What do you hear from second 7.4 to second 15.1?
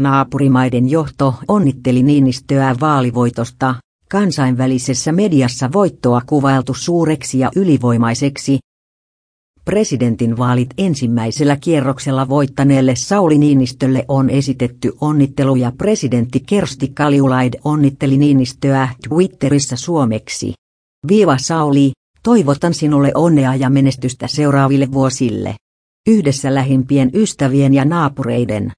ylivoimaiseksi. Presidentin vaalit ensimmäisellä kierroksella voittaneelle Sauli Niinistölle on esitetty